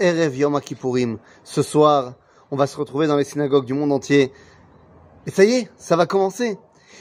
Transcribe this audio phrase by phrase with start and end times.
[0.00, 1.18] Erev Yom.
[1.44, 2.14] Ce soir,
[2.50, 4.32] on va se retrouver dans les synagogues du monde entier.
[5.26, 6.58] Et ça y est, ça va commencer.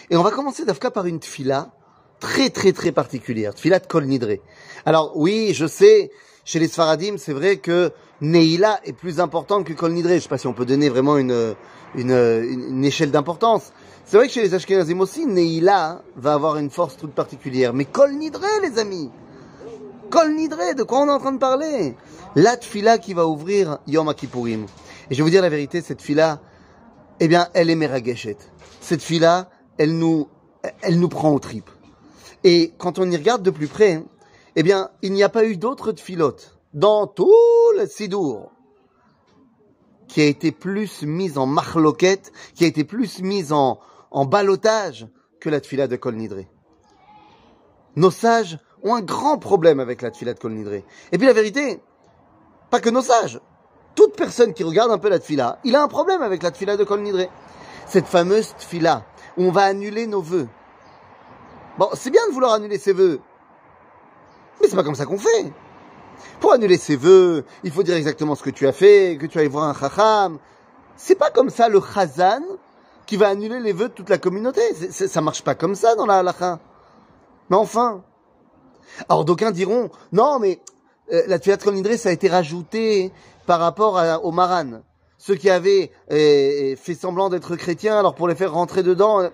[0.10, 1.72] Et on va commencer d'Afka par une tfila
[2.20, 4.38] très très très particulière, tfila de Kol Nidre.
[4.86, 6.12] Alors oui, je sais,
[6.46, 10.10] chez les Sfaradim, c'est vrai que Neila est plus importante que Kol Nidre.
[10.10, 11.56] Je sais pas si on peut donner vraiment une,
[11.96, 13.74] une, une échelle d'importance.
[14.06, 17.74] C'est vrai que chez les Ashkenazim aussi, Neila va avoir une force toute particulière.
[17.74, 19.10] Mais Kol Nidre, les amis
[20.14, 21.96] Kol Nidre, de quoi on est en train de parler?
[22.36, 24.68] La tfila qui va ouvrir Yom Kippourim.
[25.10, 26.40] Et je vais vous dire la vérité, cette fila,
[27.20, 28.38] eh bien, elle est merageshet.
[28.80, 29.50] Cette fila,
[29.80, 30.28] elle nous,
[30.84, 31.72] elle nous prend aux tripes.
[32.44, 34.04] Et quand on y regarde de plus près,
[34.56, 37.34] eh bien, il n'y a pas eu d'autre filote dans tout
[37.80, 38.52] le Sidour
[40.08, 43.80] qui a été plus mise en marloquette, qui a été plus mise en,
[44.12, 45.08] en balotage
[45.40, 46.44] que la tfila de Kol Nidre.
[47.96, 50.84] Nos sages ont un grand problème avec la tfila de Kol Nidre.
[51.12, 51.82] Et puis la vérité,
[52.70, 53.40] pas que nos sages,
[53.96, 56.78] toute personne qui regarde un peu la tfila, il a un problème avec la tfila
[56.78, 57.30] de Kol Nidre.
[57.88, 59.06] Cette fameuse tfila
[59.38, 60.48] où on va annuler nos vœux.
[61.78, 63.20] Bon, c'est bien de vouloir annuler ses vœux,
[64.62, 65.52] mais c'est pas comme ça qu'on fait.
[66.40, 69.40] Pour annuler ses vœux, il faut dire exactement ce que tu as fait, que tu
[69.40, 70.38] ailles voir un chacham.
[70.96, 72.44] C'est pas comme ça le chazan
[73.06, 74.62] qui va annuler les vœux de toute la communauté.
[74.92, 76.60] ça marche pas comme ça dans la halakha.
[77.50, 78.04] Mais enfin.
[79.10, 80.60] Alors d'aucuns diront, non mais
[81.12, 83.12] euh, la Tfilat Kol ça a été rajouté
[83.46, 84.82] par rapport à, aux Maran.
[85.18, 89.30] Ceux qui avaient euh, fait semblant d'être chrétiens, alors pour les faire rentrer dedans, euh,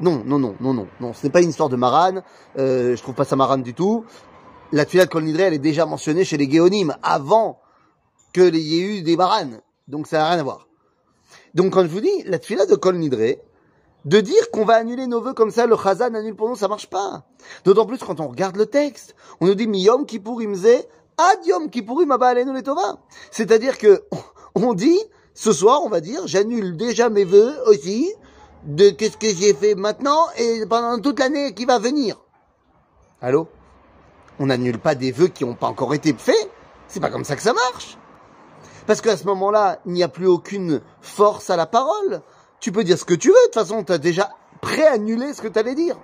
[0.00, 2.22] non, non, non, non, non, non, ce n'est pas une histoire de Maran,
[2.58, 4.04] euh, je trouve pas ça Maran du tout.
[4.72, 7.58] La Tfilat Kol elle est déjà mentionnée chez les Géonim, avant
[8.32, 9.50] que y ait eu des Maran,
[9.88, 10.68] donc ça n'a rien à voir.
[11.54, 13.36] Donc quand je vous dis, la Tfilat de Kol Nidre,
[14.04, 16.68] de dire qu'on va annuler nos vœux comme ça, le Chazan annule pour nous, ça
[16.68, 17.24] marche pas.
[17.64, 20.86] D'autant plus quand on regarde le texte, on nous dit Miyom Kippur Imze
[21.18, 22.98] Adiom Kippourim Alenu Letova.
[23.30, 24.04] C'est-à-dire que
[24.54, 24.98] on dit,
[25.34, 28.10] ce soir, on va dire, j'annule déjà mes vœux aussi,
[28.64, 32.20] de qu'est-ce que j'ai fait maintenant et pendant toute l'année qui va venir.
[33.20, 33.48] Allô?
[34.38, 36.50] On n'annule pas des vœux qui n'ont pas encore été faits.
[36.88, 37.98] C'est pas comme ça que ça marche.
[38.86, 42.22] Parce qu'à ce moment-là, il n'y a plus aucune force à la parole.
[42.60, 43.34] Tu peux dire ce que tu veux.
[43.34, 45.96] De toute façon, tu as déjà préannulé ce que tu allais dire.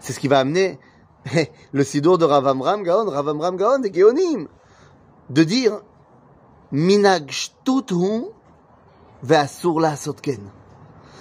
[0.00, 0.78] C'est ce qui va amener
[1.72, 4.48] le sidour de Ravamram Gaon, Ravamram Gaon des Geonim,
[5.30, 5.80] de dire
[6.70, 8.24] minag shtuthu
[9.22, 10.40] ve'asur la sotken.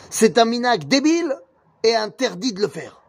[0.09, 1.35] C'est un minag débile
[1.83, 3.01] et interdit de le faire.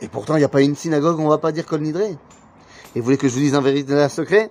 [0.00, 2.02] Et pourtant, il n'y a pas une synagogue on va pas dire Kol Nidre.
[2.02, 4.50] Et vous voulez que je vous dise un véritable secret?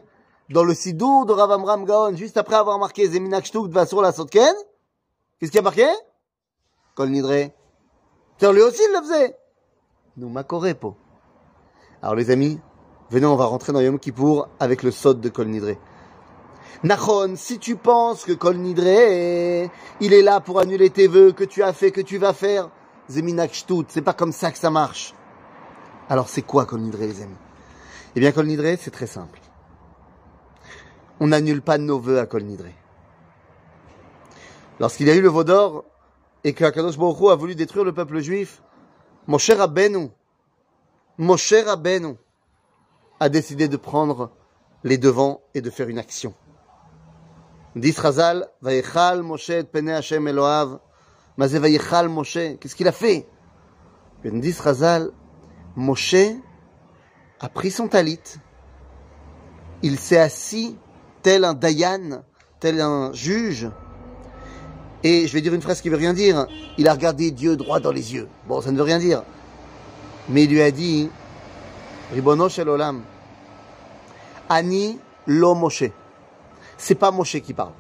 [0.50, 4.54] Dans le sidour de Ravamram Gaon, juste après avoir marqué Zeminag Shtuk Vasur la Sotken,
[5.40, 5.88] qu'est-ce qu'il a marqué?
[6.94, 7.50] Kol Nidre.
[8.38, 9.36] Tiens, lui aussi, il le faisait.
[10.18, 10.96] Nous makorepo.
[12.04, 12.60] Alors les amis,
[13.10, 15.78] venez, on va rentrer dans Yom Kippour avec le sod de Kol Nidre.
[16.84, 21.44] Nachon, si tu penses que Kol Nidre, il est là pour annuler tes vœux que
[21.44, 22.70] tu as fait, que tu vas faire,
[23.10, 25.16] Zeminak Shtut, c'est pas comme ça que ça marche.
[26.08, 27.34] Alors c'est quoi Kol Nidre, les amis?
[28.16, 29.40] Eh bien, Kol Nidre, c'est très simple.
[31.20, 32.66] On n'annule pas nos vœux à Kol Nidre.
[34.80, 35.86] Lorsqu'il y a eu le veau d'or
[36.44, 38.62] et que Akadosh Baruch a voulu détruire le peuple juif,
[39.28, 40.09] Moshe Rabbeinu,
[41.18, 42.16] Moshe Rabbeinu
[43.20, 44.31] a décidé de prendre
[44.84, 46.34] les devants et de faire une action.
[47.76, 50.80] Dit Razal, Vayechal Moshe Pene Hashem Eloav,
[51.38, 53.28] Moshe, qu'est-ce qu'il a fait?
[54.24, 55.12] Dit Razal,
[55.76, 56.16] Moshe
[57.40, 58.20] a pris son talit,
[59.82, 60.78] il s'est assis
[61.25, 62.22] tel un dayan,
[62.59, 63.68] tel un juge,
[65.03, 66.46] et je vais dire une phrase qui veut rien dire.
[66.78, 68.28] Il a regardé Dieu droit dans les yeux.
[68.47, 69.24] Bon, ça ne veut rien dire.
[70.30, 71.09] Mais il lui a dit,
[72.14, 73.02] Ribono shel olam,
[74.50, 75.85] Ani lo Moshe.
[76.78, 77.74] C'est pas Moshe qui parle.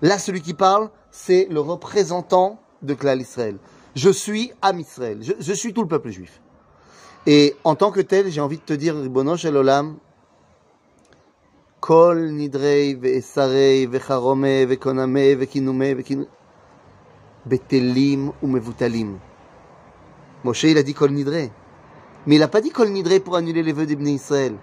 [0.00, 3.58] Là, celui qui parle, c'est le représentant de Klal Israël.
[3.94, 5.18] Je suis Am Israël.
[5.20, 6.40] Je, je, suis tout le peuple juif.
[7.26, 9.98] Et en tant que tel, j'ai envie de te dire, Ribono shel olam,
[11.88, 16.28] Nidrei ve'esarei ve'charome ve'koname ve'kinome ve'kinome
[17.44, 19.18] betelim ou mevutalim.
[20.44, 21.50] Moshe, il a dit Kol Nidre.
[22.26, 24.54] Mais il n'a pas dit Kol Nidre pour annuler les vœux d'Ibn Israël.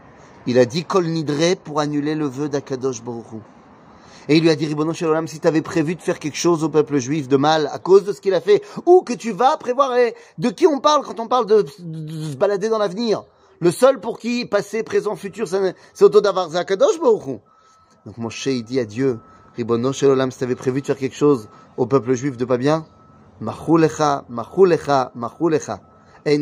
[0.47, 3.25] Il a dit Kol Nidre pour annuler le vœu d'Akadosh Baruch
[4.29, 6.63] Et il lui a dit, Ribono Shalom, si tu avais prévu de faire quelque chose
[6.63, 9.31] au peuple juif de mal à cause de ce qu'il a fait, ou que tu
[9.31, 13.23] vas prévoir, et de qui on parle quand on parle de se balader dans l'avenir?
[13.61, 17.41] Le seul pour qui passé, présent, futur, c'est Auto Davar Zakadosh Baruch
[18.05, 19.19] Donc Moshe, il dit à Dieu,
[19.57, 22.57] Ribono Shalom, si tu avais prévu de faire quelque chose au peuple juif de pas
[22.57, 22.85] bien,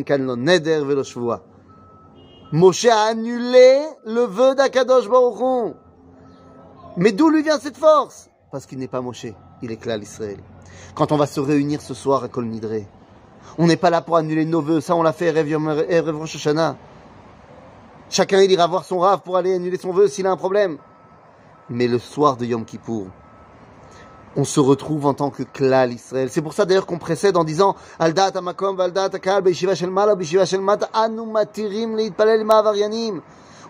[0.06, 1.04] kan lo neder velo.
[2.52, 5.74] Moshe a annulé le vœu d'Akadosh Baruch
[6.98, 8.30] Mais d'où lui vient cette force?
[8.52, 9.25] Parce qu'il n'est pas Moshe,
[9.64, 10.38] il est Klal Israël.
[10.94, 12.86] Quand on va se réunir ce soir à Kol Nidre,
[13.58, 16.78] on n'est pas là pour annuler nos vœux, ça on l'a fait Erev Rosh Hashanah.
[18.09, 20.77] Chacun il ira voir son rave pour aller annuler son vœu s'il a un problème.
[21.69, 23.07] Mais le soir de Yom Kippour,
[24.38, 26.30] on se retrouve en tant que klal Israël.
[26.31, 30.15] C'est pour ça d'ailleurs qu'on précède en disant Aldat amakom valdat akal beishiva shel mala
[30.15, 32.45] beishiva shel mat anu matirim leitpalel.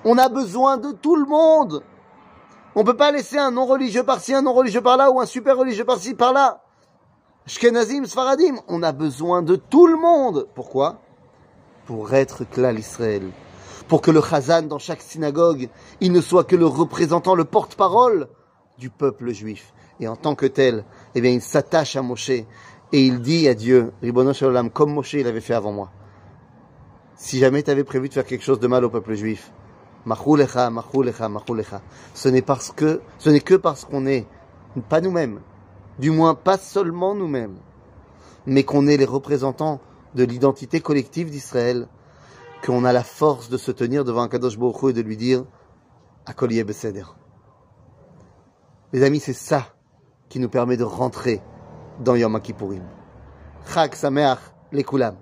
[0.06, 1.81] On a besoin de tout le monde.
[2.75, 5.57] On peut pas laisser un non religieux par-ci, un non religieux par-là ou un super
[5.57, 6.62] religieux par-ci, par-là.
[7.48, 10.48] Shkenazim, Sfaradim, on a besoin de tout le monde.
[10.54, 11.00] Pourquoi?
[11.88, 13.31] Pour être klal Israël.
[13.88, 15.69] Pour que le chazan dans chaque synagogue,
[16.01, 18.28] il ne soit que le représentant, le porte-parole
[18.78, 19.74] du peuple juif.
[20.00, 20.86] Et en tant que tel,
[21.16, 22.45] eh bien, il s'attache à Moshe et
[22.92, 23.92] il dit à Dieu,
[24.74, 25.92] comme Moshe il avait fait avant moi.
[27.16, 29.51] Si jamais tu avais prévu de faire quelque chose de mal au peuple juif.
[32.13, 34.25] Ce n'est parce que, ce n'est que parce qu'on est
[34.88, 35.42] pas nous-mêmes,
[36.00, 37.57] du moins pas seulement nous-mêmes,
[38.45, 39.81] mais qu'on est les représentants
[40.16, 41.88] de l'identité collective d'Israël,
[42.65, 45.45] qu'on a la force de se tenir devant un Kadosh Baruch et de lui dire,
[46.25, 47.06] Akoliye Beseder.
[48.94, 49.75] Les amis, c'est ça
[50.30, 51.42] qui nous permet de rentrer
[52.00, 52.83] dans Yom Kippourim.
[53.74, 54.39] Chag Sameach,
[54.71, 55.15] les Kulam.